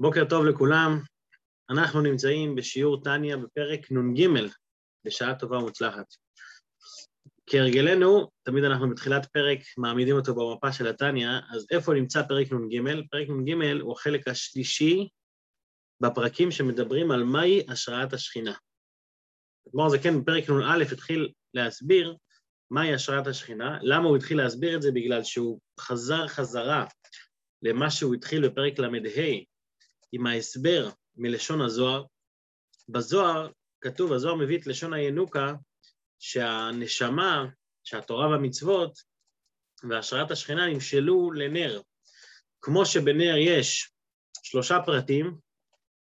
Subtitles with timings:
[0.00, 1.00] בוקר טוב לכולם,
[1.70, 4.28] אנחנו נמצאים בשיעור טניה בפרק נ"ג,
[5.06, 6.06] בשעה טובה ומוצלחת.
[7.46, 12.80] כהרגלנו, תמיד אנחנו בתחילת פרק מעמידים אותו במפה של הטניה, אז איפה נמצא פרק נ"ג?
[13.10, 15.08] פרק נ"ג הוא החלק השלישי
[16.00, 18.54] בפרקים שמדברים על מהי השראת השכינה.
[19.68, 22.16] אתמול זה כן, בפרק נ"א התחיל להסביר
[22.70, 23.78] מהי השראת השכינה.
[23.82, 24.92] למה הוא התחיל להסביר את זה?
[24.92, 26.86] בגלל שהוא חזר חזרה
[27.62, 28.88] למה שהוא התחיל בפרק ל"ה,
[30.12, 32.04] עם ההסבר מלשון הזוהר.
[32.88, 35.52] בזוהר כתוב, הזוהר מביא את לשון הינוקה,
[36.18, 37.46] שהנשמה,
[37.84, 38.98] שהתורה והמצוות
[39.90, 41.80] והשראת השכינה נמשלו לנר.
[42.60, 43.90] כמו שבנר יש
[44.42, 45.38] שלושה פרטים,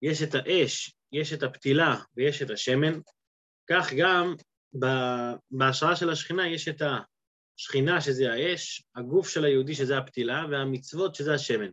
[0.03, 3.01] יש את האש, יש את הפתילה ויש את השמן,
[3.71, 4.35] כך גם
[5.51, 6.83] בהשראה של השכינה יש את
[7.59, 11.71] השכינה שזה האש, הגוף של היהודי שזה הפתילה והמצוות שזה השמן.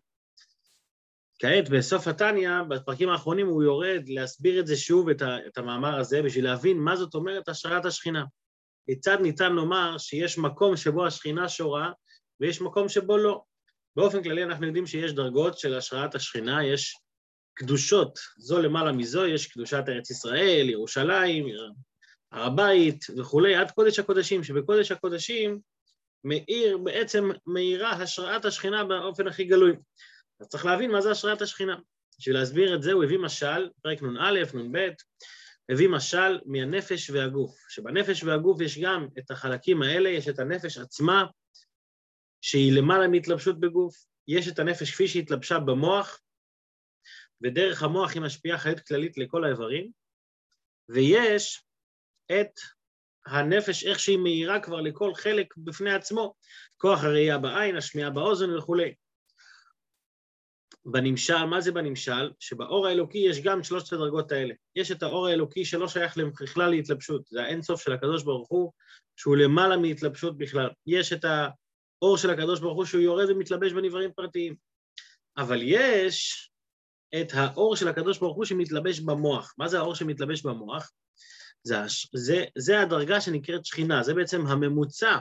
[1.43, 5.99] כעת, בסוף התניא, בפרקים האחרונים, הוא יורד להסביר את זה שוב, את, ה, את המאמר
[5.99, 8.23] הזה, בשביל להבין מה זאת אומרת השראת השכינה.
[8.85, 11.91] כיצד ניתן לומר שיש מקום שבו השכינה שורה
[12.39, 13.41] ויש מקום שבו לא.
[13.95, 16.97] באופן כללי אנחנו יודעים שיש דרגות של השראת השכינה, יש
[17.53, 21.45] קדושות, זו למעלה מזו, יש קדושת ארץ ישראל, ירושלים,
[22.31, 25.59] הר הבית וכולי, עד קודש הקודשים, שבקודש הקודשים
[26.23, 29.75] מאיר, בעצם מאירה השראת השכינה באופן הכי גלוי.
[30.39, 31.75] אז צריך להבין מה זה השראת השכינה.
[32.19, 34.89] בשביל להסביר את זה הוא הביא משל, פרק נ"א, נ"ב,
[35.69, 41.25] הביא משל מהנפש והגוף, שבנפש והגוף יש גם את החלקים האלה, יש את הנפש עצמה,
[42.41, 43.95] שהיא למעלה מהתלבשות בגוף,
[44.27, 46.21] יש את הנפש כפי שהיא התלבשה במוח,
[47.41, 49.91] ודרך המוח היא משפיעה חיות כללית לכל האיברים,
[50.89, 51.63] ויש
[52.31, 52.59] את
[53.25, 56.33] הנפש, איך שהיא מאירה כבר לכל חלק בפני עצמו,
[56.77, 58.93] כוח הראייה בעין, השמיעה באוזן וכולי.
[60.85, 62.31] בנמשל, מה זה בנמשל?
[62.39, 64.53] שבאור האלוקי יש גם שלושת הדרגות האלה.
[64.75, 68.71] יש את האור האלוקי שלא שייך בכלל להתלבשות, זה האינסוף של הקדוש ברוך הוא,
[69.15, 70.69] שהוא למעלה מהתלבשות בכלל.
[70.87, 74.55] יש את האור של הקדוש ברוך הוא שהוא יורד ומתלבש בנבראים פרטיים.
[75.37, 76.49] אבל יש
[77.21, 79.53] את האור של הקדוש ברוך הוא שמתלבש במוח.
[79.57, 80.91] מה זה האור שמתלבש במוח?
[81.63, 81.75] זה,
[82.13, 85.17] זה, זה הדרגה שנקראת שכינה, זה בעצם הממוצע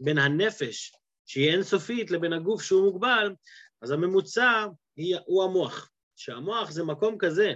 [0.00, 0.92] בין הנפש,
[1.26, 3.34] שהיא אינסופית, לבין הגוף שהוא מוגבל,
[3.82, 4.66] אז הממוצע
[5.26, 5.90] הוא המוח.
[6.16, 7.52] שהמוח זה מקום כזה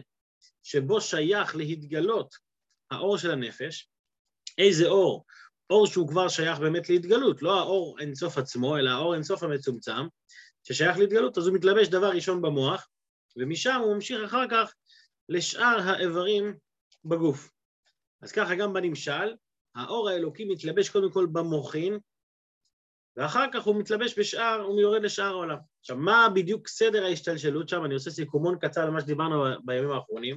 [0.62, 2.34] שבו שייך להתגלות
[2.91, 3.91] האור של הנפש.
[4.58, 5.24] איזה אור?
[5.70, 10.06] אור שהוא כבר שייך באמת להתגלות, לא האור אינסוף עצמו, אלא האור אינסוף המצומצם,
[10.62, 12.88] ששייך להתגלות, אז הוא מתלבש דבר ראשון במוח,
[13.36, 14.74] ומשם הוא ממשיך אחר כך
[15.28, 16.54] לשאר האיברים
[17.04, 17.50] בגוף.
[18.22, 19.34] אז ככה גם בנמשל,
[19.74, 21.98] האור האלוקי מתלבש קודם כל במוחין,
[23.16, 25.56] ואחר כך הוא מתלבש בשאר, הוא יורד לשאר העולם.
[25.81, 27.84] עכשיו, מה בדיוק סדר ההשתלשלות שם?
[27.84, 30.37] אני עושה סיכומון קצר למה שדיברנו בימים האחרונים.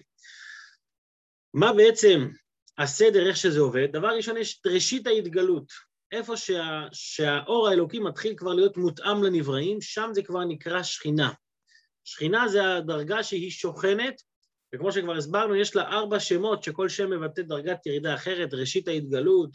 [1.53, 2.27] מה בעצם
[2.77, 3.87] הסדר, איך שזה עובד?
[3.91, 5.71] דבר ראשון, יש את ראשית ההתגלות.
[6.11, 11.31] איפה שה, שהאור האלוקי מתחיל כבר להיות מותאם לנבראים, שם זה כבר נקרא שכינה.
[12.03, 14.21] שכינה זה הדרגה שהיא שוכנת,
[14.75, 19.49] וכמו שכבר הסברנו, יש לה ארבע שמות שכל שם מבטא דרגת ירידה אחרת, ראשית ההתגלות,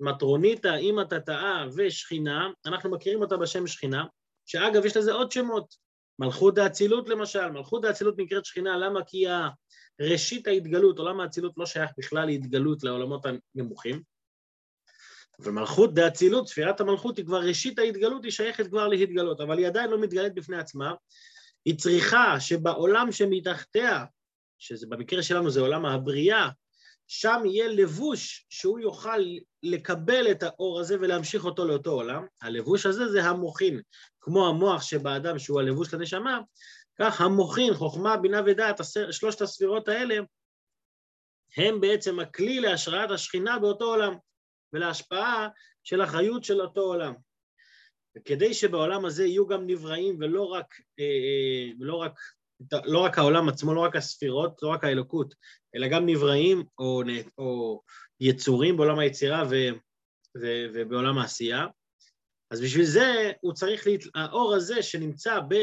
[0.00, 4.04] מטרוניתא, אימא תתאה ושכינה, אנחנו מכירים אותה בשם שכינה,
[4.46, 5.74] שאגב יש לזה עוד שמות,
[6.18, 9.04] מלכות האצילות למשל, מלכות האצילות נקראת שכינה, למה?
[9.04, 9.24] כי
[10.00, 14.02] ראשית ההתגלות, עולם האצילות לא שייך בכלל להתגלות לעולמות הנמוכים,
[15.38, 19.90] ומלכות דאצילות, ספירת המלכות היא כבר ראשית ההתגלות, היא שייכת כבר להתגלות, אבל היא עדיין
[19.90, 20.94] לא מתגלית בפני עצמה,
[21.64, 24.04] היא צריכה שבעולם שמתחתיה,
[24.58, 26.48] שזה במקרה שלנו זה עולם הבריאה,
[27.06, 29.18] שם יהיה לבוש שהוא יוכל
[29.62, 32.26] לקבל את האור הזה ולהמשיך אותו לאותו עולם.
[32.42, 33.80] הלבוש הזה זה המוחין,
[34.20, 36.40] כמו המוח שבאדם שהוא הלבוש לנשמה,
[36.98, 40.16] כך המוחין, חוכמה, בינה ודעת, שלושת הספירות האלה,
[41.56, 44.14] הם בעצם הכלי להשראת השכינה באותו עולם
[44.72, 45.48] ולהשפעה
[45.84, 47.14] של החיות של אותו עולם.
[48.16, 52.20] וכדי שבעולם הזה יהיו גם נבראים ולא רק, אה, אה, ולא רק
[52.84, 55.34] לא רק העולם עצמו, לא רק הספירות, לא רק האלוקות,
[55.74, 57.02] אלא גם נבראים או,
[57.38, 57.80] או
[58.20, 59.54] יצורים בעולם היצירה ו,
[60.42, 61.66] ו, ובעולם העשייה.
[62.50, 64.00] אז בשביל זה הוא צריך, להת...
[64.14, 65.54] האור הזה שנמצא ב,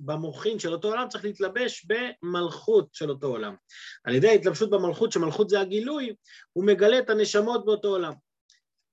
[0.00, 3.54] במוחין של אותו עולם צריך להתלבש במלכות של אותו עולם.
[4.04, 6.14] על ידי ההתלבשות במלכות, שמלכות זה הגילוי,
[6.52, 8.12] הוא מגלה את הנשמות באותו עולם.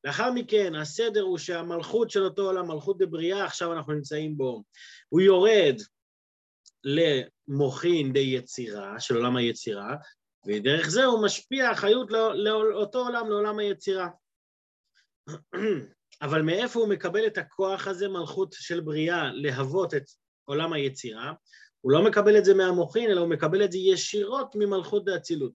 [0.04, 4.64] לאחר מכן, הסדר הוא שהמלכות של אותו עולם, מלכות דבריאה, עכשיו אנחנו נמצאים בו,
[5.10, 5.76] הוא יורד
[6.86, 9.96] למוחין די יצירה, של עולם היצירה,
[10.48, 14.08] ודרך זה הוא משפיע חיות לא, לאותו עולם, לעולם היצירה.
[16.22, 20.04] אבל מאיפה הוא מקבל את הכוח הזה, מלכות של בריאה, להוות את
[20.46, 21.34] עולם היצירה?
[21.82, 25.52] הוא לא מקבל את זה מהמוחין, אלא הוא מקבל את זה ישירות ממלכות דאצילות.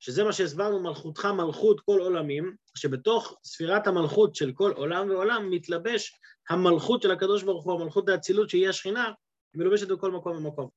[0.00, 6.12] שזה מה שהסברנו, מלכותך מלכות כל עולמים, שבתוך ספירת המלכות של כל עולם ועולם מתלבש
[6.50, 9.12] המלכות של הקדוש ברוך הוא, המלכות דאצילות שהיא השכינה,
[9.54, 10.68] היא מלובשת בכל מקום ומקום.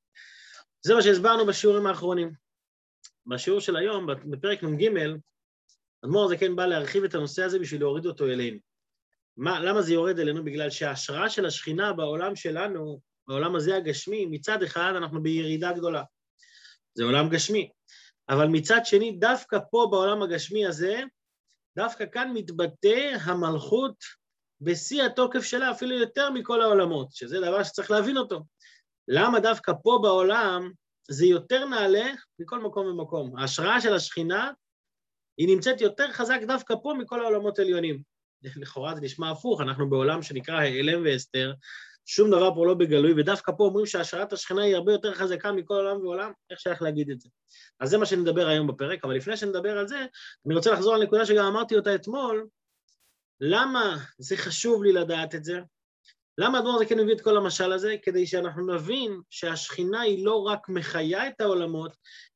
[0.82, 2.32] זה מה שהסברנו בשיעורים האחרונים.
[3.26, 4.90] בשיעור של היום, בפרק נ"ג,
[6.06, 8.58] אדמו"ר הזה כן בא להרחיב את הנושא הזה בשביל להוריד אותו אלינו.
[9.38, 10.44] מה, למה זה יורד אלינו?
[10.44, 16.04] בגלל שההשראה של השכינה בעולם שלנו, בעולם הזה הגשמי, מצד אחד אנחנו בירידה גדולה.
[16.94, 17.72] זה עולם גשמי.
[18.30, 21.02] אבל מצד שני, דווקא פה בעולם הגשמי הזה,
[21.78, 23.96] דווקא כאן מתבטא המלכות
[24.62, 28.44] בשיא התוקף שלה, אפילו יותר מכל העולמות, שזה דבר שצריך להבין אותו.
[29.08, 30.72] למה דווקא פה בעולם
[31.10, 32.06] זה יותר נעלה
[32.40, 33.38] מכל מקום ומקום?
[33.38, 34.52] ההשראה של השכינה
[35.38, 38.02] היא נמצאת יותר חזק דווקא פה מכל העולמות העליונים.
[38.62, 41.54] לכאורה זה נשמע הפוך, אנחנו בעולם שנקרא העלם והסתר,
[42.06, 45.74] שום דבר פה לא בגלוי, ודווקא פה אומרים שהשראת השכינה היא הרבה יותר חזקה מכל
[45.74, 47.30] עולם ועולם, איך שייך להגיד את זה?
[47.80, 50.06] אז זה מה שנדבר היום בפרק, אבל לפני שנדבר על זה,
[50.46, 52.48] אני רוצה לחזור על נקודה שגם אמרתי אותה אתמול,
[53.42, 55.60] למה זה חשוב לי לדעת את זה?
[56.38, 57.96] למה אדמו"ר זה כן מביא את כל המשל הזה?
[58.02, 61.96] כדי שאנחנו נבין שהשכינה היא לא רק מחיה את העולמות,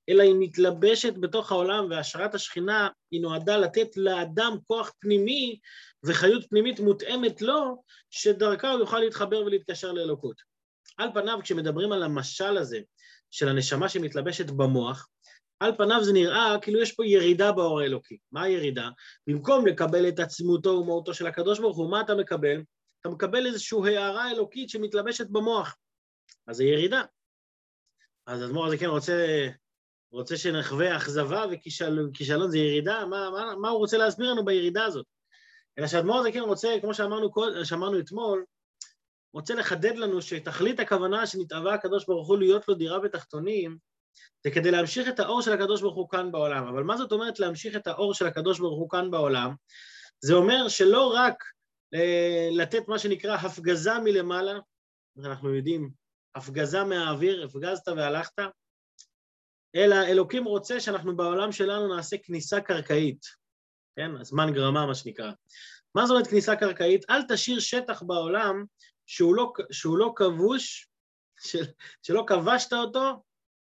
[0.10, 5.60] אלא היא מתלבשת בתוך העולם, והשראת השכינה היא נועדה לתת לאדם כוח פנימי
[6.04, 10.36] וחיות פנימית מותאמת לו, שדרכה הוא יוכל להתחבר ולהתקשר לאלוקות.
[10.98, 12.80] על פניו, כשמדברים על המשל הזה
[13.32, 15.08] של הנשמה שמתלבשת במוח,
[15.60, 18.18] על פניו זה נראה כאילו יש פה ירידה באור האלוקי.
[18.32, 18.90] מה הירידה?
[19.28, 22.62] במקום לקבל את עצמותו ומהותו של הקדוש ברוך הוא, מה אתה מקבל?
[23.02, 25.78] אתה מקבל איזושהי הערה אלוקית שמתלבשת במוח.
[26.48, 27.04] אז זה ירידה.
[28.26, 29.48] אז אדמו"ר הזה כן רוצה,
[30.12, 33.06] רוצה שנחווה אכזבה וכישלון זה ירידה?
[33.06, 35.06] מה, מה, מה הוא רוצה להסביר לנו בירידה הזאת?
[35.78, 37.30] אלא שאדמו"ר הזה כן רוצה, כמו שאמרנו,
[37.64, 38.46] שאמרנו אתמול,
[39.34, 43.78] רוצה לחדד לנו שתכלית הכוונה שנתאווה הקדוש ברוך הוא להיות לו דירה בתחתונים,
[44.44, 46.68] זה כדי להמשיך את האור של הקדוש ברוך הוא כאן בעולם.
[46.68, 49.54] אבל מה זאת אומרת להמשיך את האור של הקדוש ברוך הוא כאן בעולם?
[50.22, 51.44] זה אומר שלא רק
[52.52, 54.60] לתת מה שנקרא הפגזה מלמעלה,
[55.20, 55.92] אנחנו יודעים,
[56.36, 58.44] הפגזה מהאוויר, הפגזת והלכת,
[59.76, 63.26] אלא אלוקים רוצה שאנחנו בעולם שלנו נעשה כניסה קרקעית,
[63.96, 64.12] כן?
[64.20, 65.32] הזמן גרמה, מה שנקרא.
[65.96, 67.10] מה זאת אומרת כניסה קרקעית?
[67.10, 68.66] אל תשאיר שטח בעולם
[69.06, 70.88] שהוא לא, שהוא לא כבוש,
[71.40, 71.64] של,
[72.02, 73.24] שלא כבשת אותו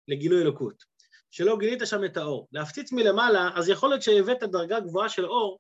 [0.09, 0.85] לגילוי אלוקות,
[1.31, 2.49] שלא גילית שם את האור.
[2.53, 5.59] להפציץ מלמעלה, אז יכול להיות שהבאת דרגה גבוהה של אור,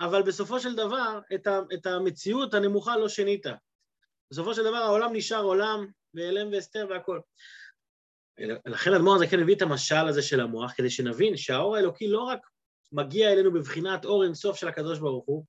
[0.00, 3.46] אבל בסופו של דבר את, ה, את המציאות הנמוכה לא שינית.
[4.30, 7.20] בסופו של דבר העולם נשאר עולם, והלם והסתר והכל.
[8.66, 12.40] לכן אדמו"ר כן הביא את המשל הזה של המוח, כדי שנבין שהאור האלוקי לא רק
[12.92, 15.44] מגיע אלינו בבחינת אור אינסוף של הקדוש ברוך הוא,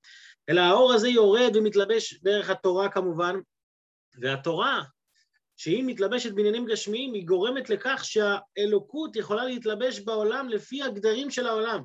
[0.48, 3.36] אלא האור הזה יורד ומתלבש דרך התורה כמובן,
[4.20, 4.82] והתורה,
[5.56, 11.82] שהיא מתלבשת בעניינים גשמיים, היא גורמת לכך שהאלוקות יכולה להתלבש בעולם לפי הגדרים של העולם.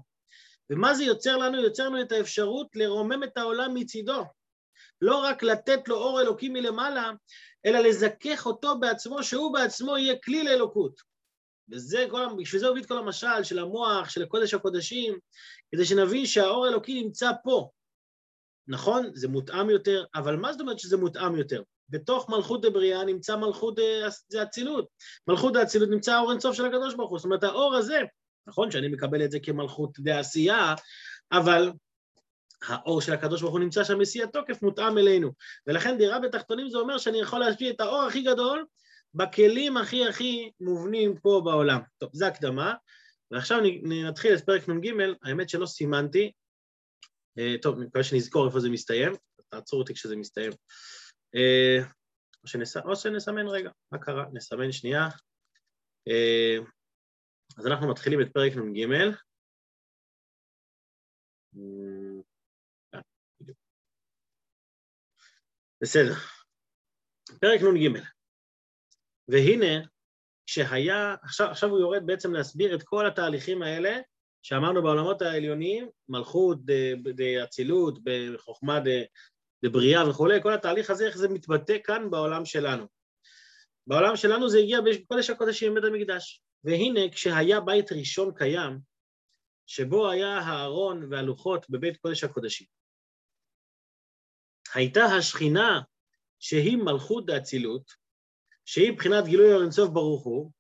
[0.70, 1.62] ומה זה יוצר לנו?
[1.62, 4.24] יוצר לנו את האפשרות לרומם את העולם מצידו.
[5.02, 7.12] לא רק לתת לו אור אלוקי מלמעלה,
[7.66, 11.02] אלא לזכך אותו בעצמו, שהוא בעצמו יהיה כלי לאלוקות.
[11.72, 15.20] וזה כל, בשביל זה את כל המשל של המוח, של קודש הקודשים,
[15.72, 17.70] כדי שנבין שהאור האלוקי נמצא פה.
[18.68, 21.64] נכון, זה מותאם יותר, אבל מה זאת אומרת שזה מותאם יותר?
[21.90, 23.80] בתוך מלכות דבריאה נמצא מלכות
[24.40, 24.88] האצילות.
[25.28, 27.20] מלכות האצילות נמצא האור אינסוף של הקדוש ברוך הוא.
[27.20, 28.00] זאת אומרת, האור הזה,
[28.50, 30.76] נכון שאני מקבל את זה כמלכות דעשייה,
[31.32, 31.72] אבל
[32.68, 35.32] האור של הקדוש ברוך הוא נמצא שם בשיא התוקף, מותאם אלינו.
[35.68, 38.66] ולכן דירה בתחתונים זה אומר שאני יכול להשפיע את האור הכי גדול
[39.14, 41.80] בכלים הכי הכי מובנים פה בעולם.
[41.98, 42.74] טוב, זו הקדמה,
[43.32, 44.92] ועכשיו נתחיל את פרק נ"ג,
[45.24, 46.32] האמת שלא סימנתי,
[47.40, 49.14] אה, טוב, אני מקווה שנזכור איפה זה מסתיים,
[49.50, 50.52] תעצרו אותי כשזה מסתיים.
[51.36, 51.78] אה,
[52.44, 52.78] או, שנס...
[52.78, 54.26] או שנסמן רגע, מה קרה?
[54.34, 55.08] נסמן שנייה.
[57.60, 58.88] אה, אז אנחנו מתחילים את פרק נ"ג.
[65.82, 66.14] בסדר.
[67.42, 68.00] פרק נ"ג.
[69.28, 69.88] והנה,
[70.46, 74.00] כשהיה, עכשיו, עכשיו הוא יורד בעצם להסביר את כל התהליכים האלה
[74.42, 76.60] שאמרנו בעולמות העליונים, מלכות,
[77.44, 78.80] אצילות, בחוכמה
[79.66, 82.86] דבריאה וכולי, כל התהליך הזה, איך זה מתבטא כאן בעולם שלנו.
[83.88, 86.44] בעולם שלנו זה הגיע בקודש הקודשים בבית המקדש.
[86.64, 88.80] והנה, כשהיה בית ראשון קיים,
[89.66, 92.68] שבו היה הארון והלוחות בבית קודש הקודשים,
[94.74, 95.82] הייתה השכינה
[96.40, 97.92] שהיא מלכות דאצילות,
[98.66, 100.52] שהיא מבחינת גילוי אור אינסוף ברוך הוא,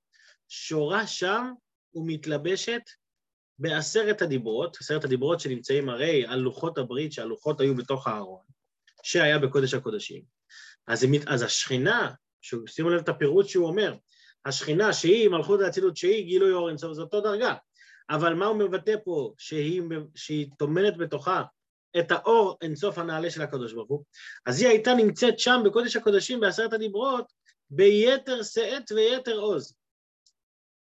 [0.50, 1.51] שורה שם
[1.94, 2.82] ומתלבשת
[3.60, 8.44] בעשרת הדיברות, עשרת הדיברות שנמצאים הרי על לוחות הברית, שהלוחות היו בתוך הארון,
[9.03, 10.24] שהיה בקודש הקודשים.
[10.88, 12.13] אז, אז השכינה,
[12.68, 13.96] שימו לב את הפירוט שהוא אומר,
[14.46, 17.53] השכינה שהיא מלכות האצילות, שהיא גילוי אור אינסוף, זו אותו דרגה.
[18.10, 19.34] אבל מה הוא מבטא פה?
[19.38, 19.81] שהיא,
[20.15, 21.43] שהיא טומנת בתוכה
[22.00, 24.03] את האור אינסוף הנעלה של הקדוש ברוך הוא,
[24.46, 27.34] אז היא הייתה נמצאת שם בקודש הקודשים בעשרת הדיברות
[27.69, 29.75] ביתר שאת ויתר עוז.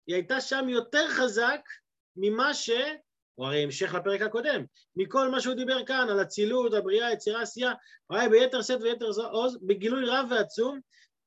[0.06, 1.60] היא הייתה שם יותר חזק
[2.16, 2.70] ממה ש...
[3.34, 4.64] הוא הרי המשך לפרק הקודם,
[4.96, 7.72] מכל מה שהוא דיבר כאן על אצילות, הבריאה, יצירה, עשייה,
[8.06, 10.80] הוא היה ביתר שאת ויתר עוז, בגילוי רב ועצום,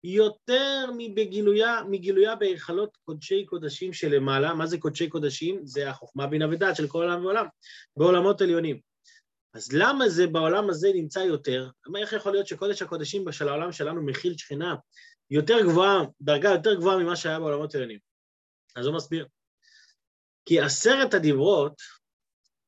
[0.07, 4.53] יותר מבגילויה, מגילויה בהיכלות קודשי קודשים שלמעלה.
[4.53, 5.65] מה זה קודשי קודשים?
[5.65, 7.45] זה החוכמה, בינה ודעת של כל עולם ועולם,
[7.97, 8.79] בעולמות עליונים.
[9.53, 11.69] אז למה זה בעולם הזה נמצא יותר?
[11.97, 14.75] איך יכול להיות שקודש הקודשים של העולם שלנו מכיל שכינה
[15.29, 17.99] יותר גבוהה, דרגה יותר גבוהה ממה שהיה בעולמות עליונים?
[18.75, 19.27] אז הוא מסביר.
[20.45, 21.81] כי עשרת הדיברות,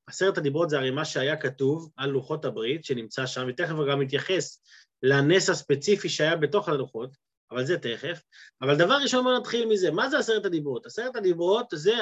[0.08, 4.00] עשרת הדיברות זה הרי מה שהיה כתוב על לוחות הברית שנמצא שם, ותכף הוא גם
[4.00, 4.62] מתייחס
[5.04, 8.22] לנס הספציפי שהיה בתוך הלוחות, אבל זה תכף.
[8.62, 10.86] אבל דבר ראשון בוא נתחיל מזה, מה זה עשרת הדיברות?
[10.86, 11.94] עשרת הדיברות זה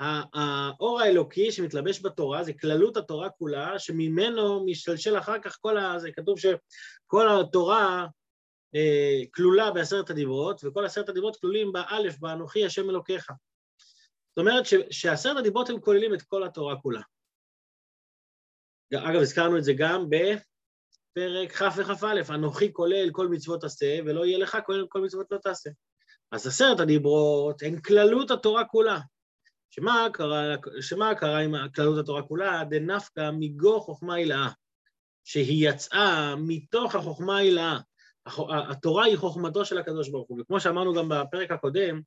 [0.00, 5.98] האור האלוקי שמתלבש בתורה, זה כללות התורה כולה, שממנו משתלשל אחר כך כל ה...
[5.98, 8.06] זה כתוב שכל התורה
[8.74, 13.30] אה, כלולה בעשרת הדיברות, וכל עשרת הדיברות כלולים באלף, באנוכי השם אלוקיך.
[14.28, 17.00] זאת אומרת שעשרת הדיברות הם כוללים את כל התורה כולה.
[18.94, 20.10] אגב, הזכרנו את זה גם
[21.18, 25.38] בפרק כ' וכ"א, אנוכי כולל כל מצוות עשה, ולא יהיה לך כולל כל מצוות לא
[25.38, 25.70] תעשה.
[26.32, 28.98] אז עשרת הדיברות הן כללות התורה כולה.
[29.70, 32.64] שמה קרה, שמה קרה עם כללות התורה כולה?
[32.70, 34.48] דנפקא מגו חוכמה הילאה,
[35.24, 37.78] שהיא יצאה מתוך החוכמה ההילאה.
[38.48, 42.00] התורה היא חוכמתו של הקדוש ברוך הוא, וכמו שאמרנו גם בפרק הקודם,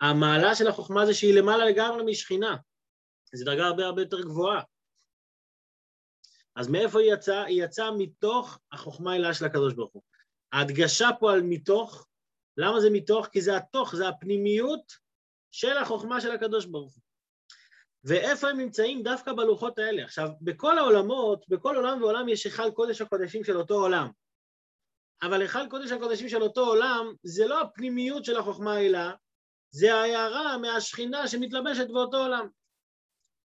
[0.00, 2.56] המעלה של החוכמה זה שהיא למעלה לגמרי משכינה.
[3.34, 4.62] זו דרגה הרבה הרבה יותר גבוהה.
[6.56, 7.44] אז מאיפה היא יצאה?
[7.44, 10.02] היא יצאה מתוך החוכמה ההילאה של הקדוש ברוך הוא.
[10.52, 12.06] ההדגשה פה על מתוך,
[12.56, 13.26] למה זה מתוך?
[13.26, 14.92] כי זה התוך, זה הפנימיות
[15.50, 17.02] של החוכמה של הקדוש ברוך הוא.
[18.04, 19.02] ואיפה הם נמצאים?
[19.02, 20.04] דווקא בלוחות האלה.
[20.04, 24.10] עכשיו, בכל העולמות, בכל עולם ועולם יש היכל קודש הקודשים של אותו עולם.
[25.22, 29.12] אבל היכל קודש הקודשים של אותו עולם זה לא הפנימיות של החוכמה העילה,
[29.70, 32.48] זה ההערה מהשכינה שמתלבשת באותו עולם.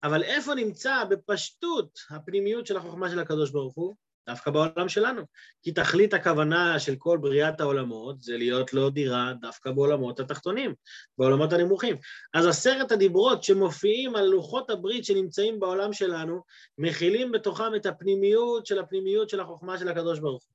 [0.05, 3.95] אבל איפה נמצא בפשטות הפנימיות של החוכמה של הקדוש ברוך הוא?
[4.27, 5.23] דווקא בעולם שלנו.
[5.63, 10.75] כי תכלית הכוונה של כל בריאת העולמות זה להיות לו דירה דווקא בעולמות התחתונים,
[11.19, 11.97] בעולמות הנמוכים.
[12.35, 16.43] אז עשרת הדיברות שמופיעים על לוחות הברית שנמצאים בעולם שלנו,
[16.79, 20.55] מכילים בתוכם את הפנימיות של הפנימיות של החוכמה של הקדוש ברוך הוא.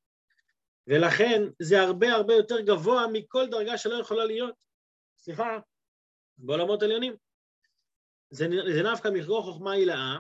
[0.88, 4.54] ולכן זה הרבה הרבה יותר גבוה מכל דרגה שלא יכולה להיות,
[5.18, 5.60] סליחה,
[6.38, 7.29] בעולמות עליונים.
[8.32, 10.18] זה, זה נפקא מכרו חוכמה הילאה,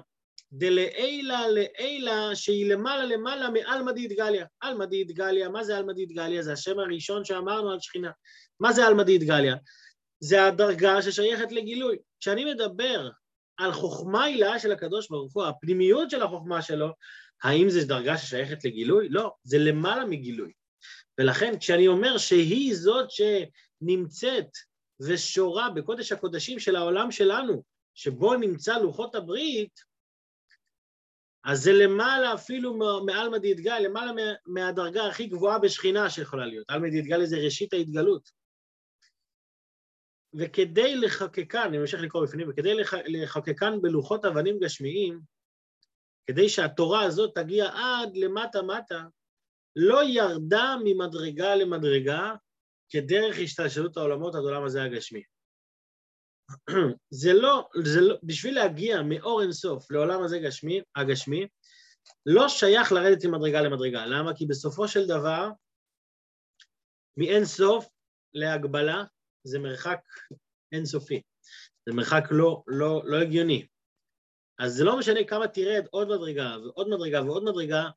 [0.51, 4.45] דלעילה לעילה שהיא למעלה למעלה מעלמא דאידגליה.
[4.59, 6.41] עלמא דאידגליה, מה זה עלמא דאידגליה?
[6.41, 8.11] זה השם הראשון שאמרנו על שכינה.
[8.59, 9.55] מה זה עלמא דאידגליה?
[10.19, 11.97] זה הדרגה ששייכת לגילוי.
[12.19, 13.09] כשאני מדבר
[13.57, 16.89] על חוכמה הילאה של הקדוש ברוך הוא, הפנימיות של החוכמה שלו,
[17.43, 19.09] האם זו דרגה ששייכת לגילוי?
[19.09, 20.51] לא, זה למעלה מגילוי.
[21.19, 24.49] ולכן כשאני אומר שהיא זאת שנמצאת
[24.99, 27.63] ושורה בקודש הקודשים של העולם שלנו,
[27.99, 29.79] שבו נמצא לוחות הברית,
[31.43, 34.11] אז זה למעלה אפילו מעלמא דיתגל, למעלה
[34.45, 36.69] מהדרגה הכי גבוהה בשכינה שיכולה להיות.
[36.69, 38.29] עלמא דיתגל זה ראשית ההתגלות.
[40.33, 42.73] וכדי לחוקקן, אני ממשיך לקרוא בפנים, וכדי
[43.07, 45.19] לחוקקן בלוחות אבנים גשמיים,
[46.27, 49.03] כדי שהתורה הזאת תגיע עד למטה-מטה,
[49.75, 52.33] לא ירדה ממדרגה למדרגה
[52.89, 55.23] כדרך השתלשלות העולמות עד עולם הזה הגשמי.
[57.21, 61.47] זה לא, זה לא, בשביל להגיע מאור אינסוף לעולם הזה גשמי, הגשמי,
[62.25, 64.05] לא שייך לרדת ממדרגה למדרגה.
[64.05, 64.35] למה?
[64.35, 65.49] כי בסופו של דבר,
[67.17, 67.87] מאין סוף
[68.33, 69.03] להגבלה
[69.43, 69.99] זה מרחק
[70.71, 71.21] אינסופי.
[71.85, 73.67] זה מרחק לא, לא, לא הגיוני.
[74.59, 77.89] אז זה לא משנה כמה תרד עוד מדרגה ועוד מדרגה ועוד מדרגה,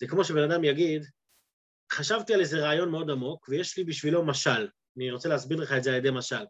[0.00, 1.02] זה כמו שבן אדם יגיד,
[1.92, 4.68] חשבתי על איזה רעיון מאוד עמוק ויש לי בשבילו משל.
[4.96, 6.44] אני רוצה להסביר לך את זה על ידי משל.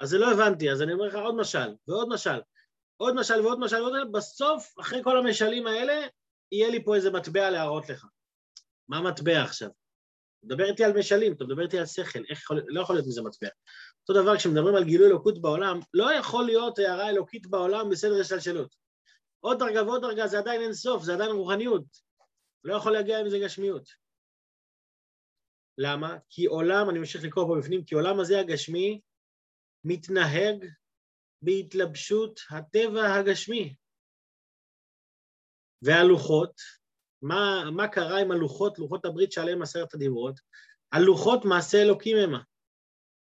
[0.00, 2.40] אז זה לא הבנתי, אז אני אומר לך עוד משל, ועוד משל,
[2.96, 6.06] עוד משל ועוד משל ועוד משל, בסוף, אחרי כל המשלים האלה,
[6.52, 8.06] יהיה לי פה איזה מטבע להראות לך.
[8.88, 9.68] מה מטבע עכשיו?
[9.68, 13.06] אתה מדבר איתי על משלים, אתה מדבר איתי על שכל, איך יכול, לא יכול להיות
[13.06, 13.48] מזה מטבע.
[14.08, 18.74] אותו דבר, כשמדברים על גילוי אלוקות בעולם, לא יכול להיות הערה אלוקית בעולם בסדר השתלשלות.
[19.40, 21.84] עוד דרגה ועוד דרגה זה עדיין אין סוף, זה עדיין רוחניות.
[22.64, 23.88] לא יכול להגיע עם זה גשמיות.
[25.78, 26.16] למה?
[26.30, 29.00] כי עולם, אני ממשיך לקרוא פה בפנים, כי עולם הזה הגשמי
[29.84, 30.66] מתנהג
[31.42, 33.74] בהתלבשות הטבע הגשמי.
[35.82, 36.60] והלוחות,
[37.22, 40.40] מה, מה קרה עם הלוחות, לוחות הברית שעליהם עשרת הדיברות?
[40.92, 42.42] הלוחות מעשה אלוקים המה.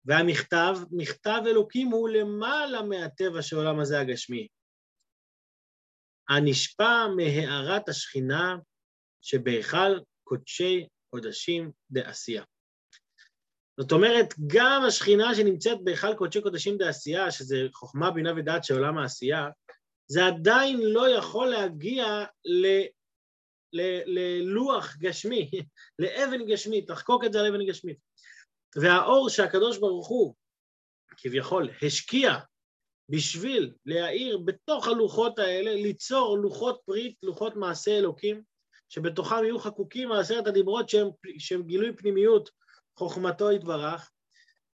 [0.05, 4.47] והמכתב, מכתב אלוקים הוא למעלה מהטבע של עולם הזה הגשמי.
[6.29, 8.57] הנשפע מהארת השכינה
[9.21, 12.43] שבהיכל קודשי קודשים דעשייה.
[13.79, 18.97] זאת אומרת, גם השכינה שנמצאת בהיכל קודשי קודשים דעשייה, שזה חוכמה, בינה ודעת של עולם
[18.97, 19.49] העשייה,
[20.07, 22.67] זה עדיין לא יכול להגיע ל,
[23.73, 25.51] ל, ללוח גשמי,
[25.99, 27.97] לאבן גשמית, לחקוק את זה על אבן גשמית.
[28.75, 30.35] והאור שהקדוש ברוך הוא,
[31.17, 32.35] כביכול, השקיע
[33.09, 38.43] בשביל להאיר בתוך הלוחות האלה, ליצור לוחות פריט, לוחות מעשה אלוקים,
[38.89, 41.07] שבתוכם יהיו חקוקים עשרת הדיברות שהם,
[41.37, 42.49] שהם גילוי פנימיות
[42.99, 44.11] חוכמתו יתברך.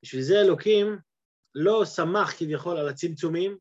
[0.03, 0.99] בשביל זה אלוקים
[1.55, 3.59] לא שמח כביכול על הצמצומים,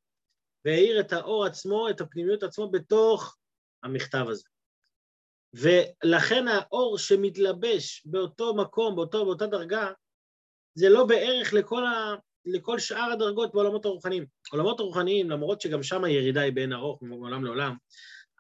[0.66, 3.38] והאיר את האור עצמו, את הפנימיות עצמו, בתוך
[3.84, 4.44] המכתב הזה.
[5.54, 9.92] ולכן האור שמתלבש באותו מקום, באותו, באותה דרגה,
[10.76, 12.16] זה לא בערך לכל, ה,
[12.46, 14.26] לכל שאר הדרגות בעולמות הרוחניים.
[14.52, 17.76] עולמות הרוחניים, למרות שגם שם הירידה היא בין ארוך מעולם לעולם,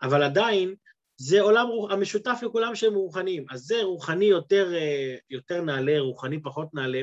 [0.01, 0.75] אבל עדיין
[1.17, 3.45] זה עולם המשותף לכולם שהם רוחניים.
[3.51, 7.01] אז זה רוחני יותר, אה, יותר נעלה, רוחני פחות נעלה,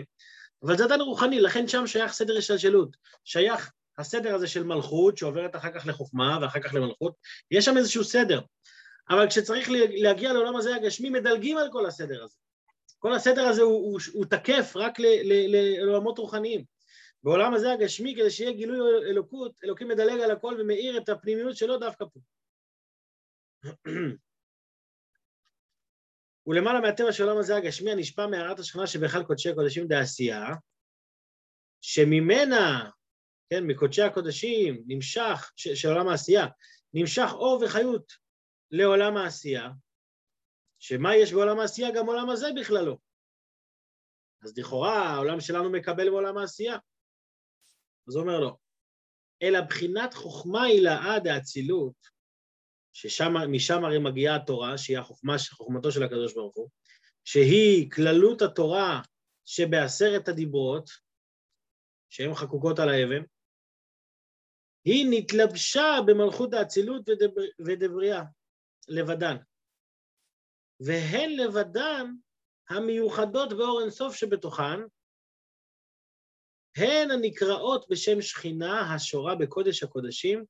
[0.63, 2.97] אבל זה עדיין רוחני, לכן שם שייך סדר השתלשלות.
[3.25, 7.15] שייך הסדר הזה של מלכות, שעוברת אחר כך לחוכמה ואחר כך למלכות,
[7.51, 8.41] יש שם איזשהו סדר.
[9.11, 12.37] אבל כשצריך להגיע לעולם הזה הגשמי, מדלגים על כל הסדר הזה.
[12.99, 14.99] כל הסדר הזה הוא, הוא, הוא תקף רק
[15.79, 16.65] לעולמות רוחניים.
[17.23, 18.79] בעולם הזה הגשמי, כדי שיהיה גילוי
[19.11, 22.21] אלוקות, אלוקים מדלג על הכל ומאיר את הפנימיות שלו דווקא פה.
[26.47, 30.47] ולמעלה מהטבע של העולם הזה הגשמי הנשפע מהערת השכנה שבהיכל קודשי הקודשים דעשייה,
[31.81, 32.91] שממנה,
[33.51, 36.47] כן, מקודשי הקודשים, נמשך, של עולם העשייה,
[36.95, 38.13] נמשך אור וחיות
[38.71, 39.69] לעולם העשייה,
[40.79, 41.89] שמה יש בעולם העשייה?
[41.95, 42.99] גם עולם הזה בכללו.
[44.43, 46.79] אז לכאורה העולם שלנו מקבל בעולם העשייה.
[48.09, 48.59] אז הוא אומר לו,
[49.43, 52.20] אלא בחינת חוכמה הילאה דאצילות,
[52.93, 56.69] שמשם הרי מגיעה התורה, שהיא החוכמה, חוכמתו של הקדוש ברוך הוא,
[57.25, 59.03] שהיא כללות התורה
[59.45, 60.91] שבעשרת הדיברות,
[62.09, 63.23] שהן חקוקות על האבן,
[64.85, 67.09] היא נתלבשה במלכות האצילות
[67.67, 68.23] ודברייה,
[68.89, 69.37] לבדן.
[70.81, 72.07] והן לבדן
[72.71, 74.81] המיוחדות באור אינסוף שבתוכן,
[76.77, 80.45] הן הנקראות בשם שכינה השורה בקודש הקודשים,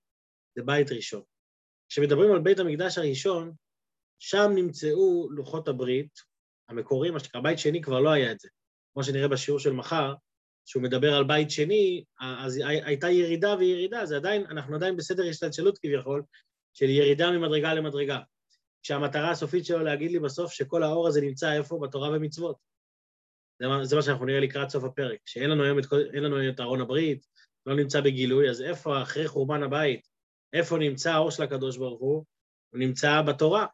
[0.55, 1.22] זה בית ראשון.
[1.90, 3.53] כשמדברים על בית המקדש הראשון,
[4.18, 6.18] שם נמצאו לוחות הברית
[6.68, 8.48] המקוריים, מה שנקרא, בית שני כבר לא היה את זה.
[8.92, 10.14] כמו שנראה בשיעור של מחר,
[10.66, 15.79] שהוא מדבר על בית שני, אז הייתה ירידה וירידה, זה עדיין, אנחנו עדיין בסדר השתלשלות
[15.79, 16.22] כביכול,
[16.74, 18.20] של ירידה ממדרגה למדרגה.
[18.83, 21.79] כשהמטרה הסופית שלו להגיד לי בסוף שכל האור הזה נמצא איפה?
[21.83, 22.57] בתורה ומצוות.
[23.61, 25.18] זה מה, זה מה שאנחנו נראה לקראת סוף הפרק.
[25.26, 25.85] שאין לנו היום את,
[26.55, 27.26] את ארון הברית,
[27.66, 30.10] לא נמצא בגילוי, אז איפה אחרי חורבן הבית,
[30.53, 32.25] איפה נמצא האור של הקדוש ברוך הוא?
[32.71, 33.67] הוא נמצא בתורה,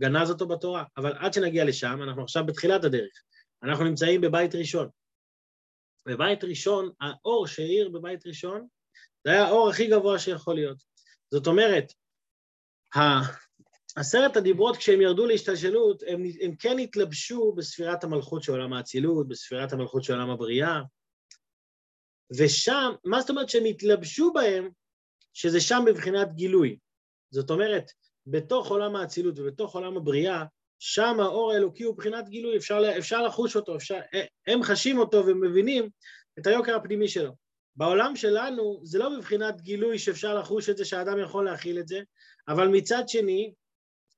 [0.00, 0.84] גנז אותו בתורה.
[0.96, 3.22] אבל עד שנגיע לשם, אנחנו עכשיו בתחילת הדרך.
[3.62, 4.88] אנחנו נמצאים בבית ראשון.
[6.06, 8.66] בבית ראשון, האור שהאיר בבית ראשון,
[9.24, 10.82] זה היה האור הכי גבוה שיכול להיות.
[11.30, 11.92] זאת אומרת,
[13.96, 19.72] עשרת הדיברות, כשהם ירדו להשתלשלות, הם, הם כן התלבשו בספירת המלכות של עולם האצילות, בספירת
[19.72, 20.80] המלכות של עולם הבריאה,
[22.38, 24.68] ושם, מה זאת אומרת שהם התלבשו בהם,
[25.36, 26.78] שזה שם בבחינת גילוי.
[27.30, 27.92] זאת אומרת,
[28.26, 30.44] בתוך עולם האצילות ובתוך עולם הבריאה,
[30.78, 34.00] שם האור האלוקי הוא בחינת גילוי, אפשר, אפשר לחוש אותו, אפשר,
[34.46, 35.90] הם חשים אותו ומבינים
[36.38, 37.32] את היוקר הפנימי שלו.
[37.76, 42.00] בעולם שלנו זה לא בבחינת גילוי שאפשר לחוש את זה, שהאדם יכול להכיל את זה,
[42.48, 43.52] אבל מצד שני,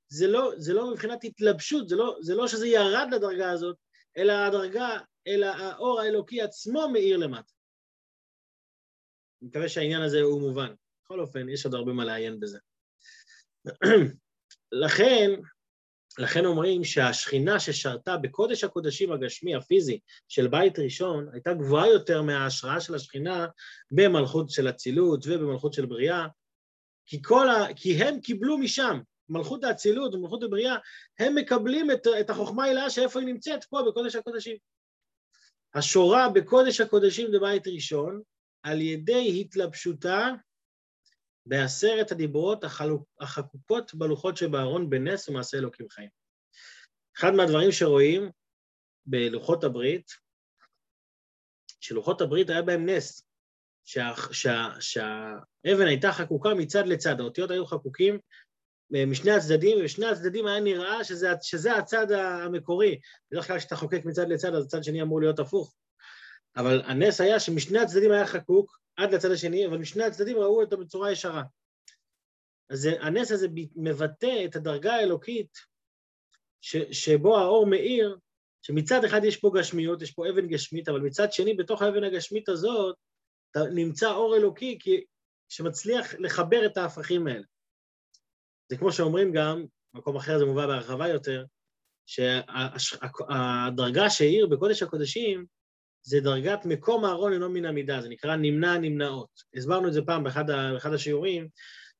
[0.08, 3.76] זה לא, זה לא מבחינת התלבשות, זה לא, זה לא שזה ירד לדרגה הזאת,
[4.16, 7.52] אלא הדרגה, אלא האור האלוקי עצמו מאיר למטה.
[9.42, 10.74] אני מקווה שהעניין הזה הוא מובן.
[11.08, 12.58] בכל אופן, יש עוד הרבה מה לעיין בזה.
[14.84, 15.30] לכן,
[16.18, 22.80] לכן אומרים שהשכינה ששרתה בקודש הקודשים הגשמי, הפיזי, של בית ראשון, הייתה גבוהה יותר מההשראה
[22.80, 23.46] של השכינה
[23.90, 26.26] במלכות של אצילות ובמלכות של בריאה,
[27.06, 27.74] כי, ה...
[27.76, 30.76] כי הם קיבלו משם, מלכות האצילות ומלכות הבריאה,
[31.18, 34.56] הם מקבלים את, את החוכמה העילאה שאיפה היא נמצאת, פה בקודש הקודשים.
[35.74, 38.22] השורה בקודש הקודשים בבית ראשון,
[38.62, 40.30] על ידי התלבשותה
[41.48, 42.64] בעשרת הדיברות
[43.20, 46.08] החקוקות בלוחות שבארון בנס ומעשה אלוקים חיים.
[47.16, 48.30] אחד מהדברים שרואים
[49.06, 50.10] בלוחות הברית,
[51.80, 53.22] שלוחות הברית היה בהם נס,
[53.84, 55.32] שהאבן שה, שה,
[55.64, 58.18] הייתה חקוקה מצד לצד, האותיות היו חקוקים
[58.90, 63.00] משני הצדדים, ובשני הצדדים היה נראה שזה, שזה הצד המקורי.
[63.30, 65.74] בדרך כלל כשאתה חוקק מצד לצד, אז הצד שני אמור להיות הפוך.
[66.56, 70.76] אבל הנס היה שמשני הצדדים היה חקוק עד לצד השני, אבל משני הצדדים ראו אותו
[70.76, 71.42] בצורה ישרה.
[72.70, 75.58] אז הנס הזה מבטא את הדרגה האלוקית
[76.60, 78.18] ש, שבו האור מאיר,
[78.62, 82.48] שמצד אחד יש פה גשמיות, יש פה אבן גשמית, אבל מצד שני, בתוך האבן הגשמית
[82.48, 82.96] הזאת,
[83.74, 85.04] נמצא אור אלוקי כי,
[85.48, 87.44] שמצליח לחבר את ההפכים האלה.
[88.68, 91.44] זה כמו שאומרים גם, מקום אחר זה מובא בהרחבה יותר,
[92.06, 95.46] שהדרגה שהאיר בקודש הקודשים
[96.02, 99.28] זה דרגת מקום הארון אינו מן המידה, זה נקרא נמנע נמנעות.
[99.54, 101.48] הסברנו את זה פעם באחד, באחד השיעורים,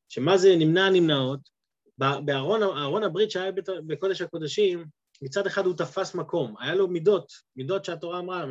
[0.08, 1.40] שמה זה נמנע נמנעות?
[1.98, 3.52] בארון הברית שהיה
[3.86, 4.84] בקודש הקודשים,
[5.22, 8.44] מצד אחד הוא תפס מקום, היה לו מידות, מידות שהתורה אמרה,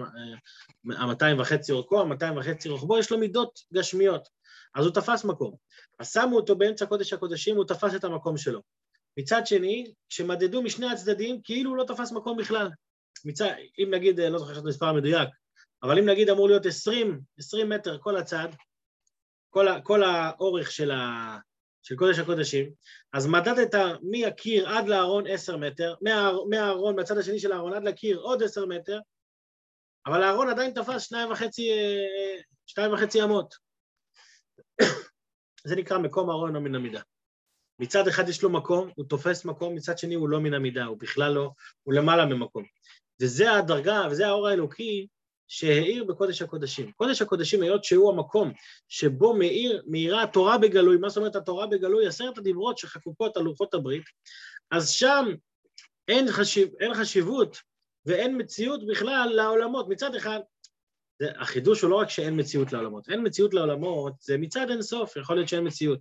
[0.86, 4.28] המאתיים וחצי אורכו, המאתיים וחצי רוחבו, יש לו מידות גשמיות,
[4.76, 5.56] אז הוא תפס מקום.
[6.00, 8.62] אז שמו אותו באמצע קודש הקודשים, הוא תפס את המקום שלו.
[9.18, 12.70] מצד שני, כשמדדו משני הצדדים, כאילו הוא לא תפס מקום בכלל.
[13.26, 15.30] מצד, אם נגיד, לא זוכר את המספר המדויק,
[15.84, 18.48] אבל אם נגיד אמור להיות 20, 20 מטר כל הצד,
[19.50, 21.38] כל, כל האורך של, ה,
[21.84, 22.72] של קודש הקודשים,
[23.14, 23.76] אז מדדת
[24.12, 28.66] מהקיר עד לארון 10 מטר, מה, מהארון, מהצד השני של הארון עד לקיר עוד 10
[28.66, 29.00] מטר,
[30.06, 31.72] אבל הארון עדיין תפס שניים וחצי,
[32.66, 33.56] שניים וחצי אמות.
[35.68, 37.02] זה נקרא מקום הארון לא מן המידה.
[37.80, 40.98] מצד אחד יש לו מקום, הוא תופס מקום, מצד שני הוא לא מן המידה, הוא
[41.00, 41.52] בכלל לא,
[41.84, 42.64] הוא למעלה ממקום.
[43.22, 45.08] וזה הדרגה, וזה האור האלוקי
[45.48, 46.92] שהאיר בקודש הקודשים.
[46.92, 48.52] קודש הקודשים, היות שהוא המקום
[48.88, 52.08] שבו מאיר, מאירה התורה בגלוי, מה זאת אומרת התורה בגלוי?
[52.08, 54.04] עשרת הדיברות שחקוקות על לוחות הברית,
[54.72, 55.26] אז שם
[56.08, 57.58] אין, חשיב, אין חשיבות
[58.06, 59.90] ואין מציאות בכלל לעולמות.
[59.90, 60.40] מצד אחד,
[61.20, 65.18] זה, החידוש הוא לא רק שאין מציאות לעולמות, אין מציאות לעולמות, זה מצד אין סוף,
[65.18, 66.00] יכול להיות שאין מציאות.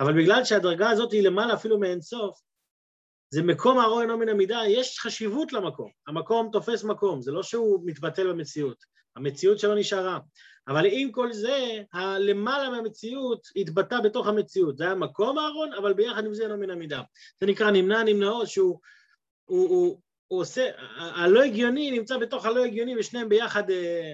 [0.00, 2.40] אבל בגלל שהדרגה הזאת היא למעלה אפילו מאין סוף,
[3.30, 5.90] זה מקום הארון אינו מן המידה, יש חשיבות למקום.
[6.06, 8.84] המקום תופס מקום, זה לא שהוא מתבטל במציאות,
[9.16, 10.18] המציאות שלו נשארה.
[10.68, 14.76] אבל עם כל זה, הלמעלה מהמציאות התבטא בתוך המציאות.
[14.76, 17.02] זה היה מקום הארון, אבל ביחד עם זה אינו מן המידה.
[17.40, 18.80] זה נקרא נמנע נמנעות, שהוא
[19.44, 24.12] הוא, הוא, הוא עושה, הלא הגיוני נמצא בתוך הלא הגיוני, ושניהם ביחד אה,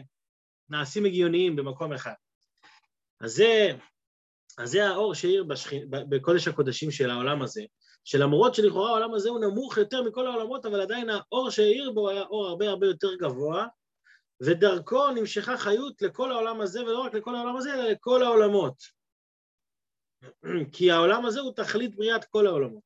[0.68, 2.12] נעשים הגיוניים במקום אחד.
[3.20, 3.70] אז זה,
[4.58, 5.44] אז זה האור שהאיר
[5.90, 7.62] בקודש הקודשים של העולם הזה,
[8.04, 12.22] שלמרות שלכאורה העולם הזה הוא נמוך יותר מכל העולמות, אבל עדיין האור שהאיר בו היה
[12.22, 13.66] אור הרבה הרבה יותר גבוה,
[14.42, 18.82] ודרכו נמשכה חיות לכל העולם הזה, ולא רק לכל העולם הזה, אלא לכל העולמות.
[20.74, 22.82] כי העולם הזה הוא תכלית בריאת כל העולמות.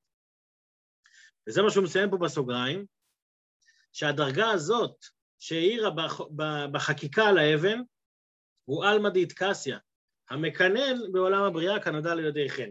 [1.47, 2.87] וזה מה שהוא מסיים פה בסוגריים,
[3.93, 5.05] שהדרגה הזאת
[5.39, 5.91] שהאירה
[6.73, 7.81] בחקיקה על האבן,
[8.65, 9.79] הוא עלמא דיתקסיה,
[10.31, 12.71] המקנן בעולם הבריאה כנודע לידי חן.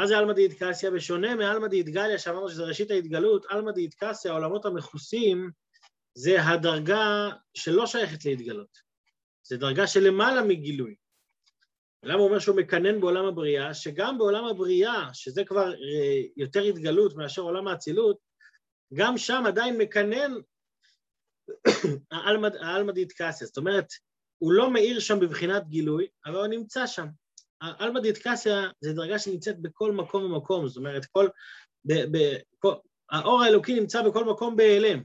[0.00, 0.90] מה זה עלמא דיתקסיה?
[0.90, 5.50] בשונה מעלמא דיתגליה, שאמרנו שזה ראשית ההתגלות, עלמא דיתקסיה, העולמות המכוסים,
[6.14, 8.78] זה הדרגה שלא שייכת להתגלות.
[9.42, 10.94] זה דרגה שלמעלה מגילוי.
[12.02, 13.74] למה הוא אומר שהוא מקנן בעולם הבריאה?
[13.74, 18.16] שגם בעולם הבריאה, שזה כבר אה, יותר התגלות מאשר עולם האצילות,
[18.94, 20.32] גם שם עדיין מקנן
[22.62, 23.46] העלמא דיתקסיה.
[23.46, 23.86] זאת אומרת,
[24.38, 27.06] הוא לא מאיר שם בבחינת גילוי, אבל הוא נמצא שם.
[27.60, 31.28] עלמא דיתקסיה זה דרגה שנמצאת בכל מקום ומקום, זאת אומרת, כל,
[31.84, 32.74] ב, ב, כל,
[33.10, 35.02] האור האלוקי נמצא בכל מקום בהיעלם.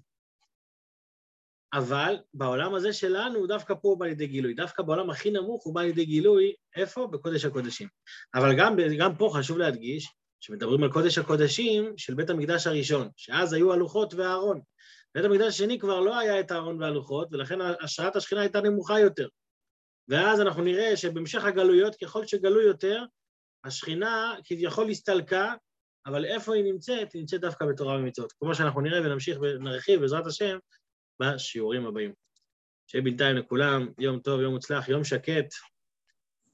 [1.74, 4.54] אבל בעולם הזה שלנו, דווקא פה הוא בא לידי גילוי.
[4.54, 7.08] דווקא בעולם הכי נמוך הוא בא לידי גילוי, איפה?
[7.08, 7.88] בקודש הקודשים.
[8.36, 10.08] אבל גם, גם פה חשוב להדגיש,
[10.40, 14.62] שמדברים על קודש הקודשים של בית המקדש הראשון, שאז היו הלוחות והארון.
[15.16, 19.28] בית המקדש השני כבר לא היה את הארון והלוחות, ולכן השראת השכינה הייתה נמוכה יותר.
[20.10, 23.04] ואז אנחנו נראה שבהמשך הגלויות, ככל שגלו יותר,
[23.64, 25.54] השכינה כביכול הסתלקה,
[26.06, 27.14] אבל איפה היא נמצאת?
[27.14, 28.32] היא נמצאת דווקא בתורה ומצוות.
[28.32, 30.58] כמו שאנחנו נראה ונמשיך ונרחיב בעזרת השם
[31.22, 32.14] בשיעורים הבאים.
[32.88, 35.54] שיהיה בינתיים לכולם יום טוב, יום מוצלח, יום שקט,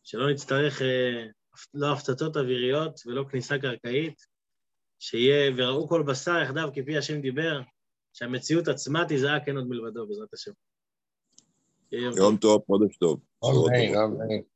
[0.04, 1.26] שלא נצטרך אה,
[1.74, 4.22] לא הפצצות אוויריות ולא כניסה קרקעית,
[5.00, 7.62] שיהיה וראו כל בשר יחדיו כפי השם דיבר,
[8.14, 10.52] שהמציאות עצמה תזעק אין עוד מלבדו, בעזרת השם.
[11.92, 13.20] יום טוב, חודש טוב.
[13.46, 14.51] אמן, אמן.